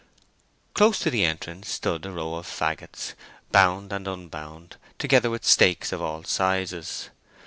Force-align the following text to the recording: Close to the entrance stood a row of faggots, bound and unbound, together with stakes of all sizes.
Close 0.73 0.97
to 0.97 1.11
the 1.11 1.23
entrance 1.23 1.69
stood 1.69 2.07
a 2.07 2.11
row 2.11 2.33
of 2.33 2.47
faggots, 2.47 3.13
bound 3.51 3.93
and 3.93 4.07
unbound, 4.07 4.77
together 4.97 5.29
with 5.29 5.45
stakes 5.45 5.91
of 5.91 6.01
all 6.01 6.23
sizes. 6.23 7.11